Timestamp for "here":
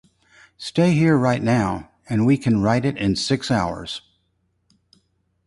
0.95-1.15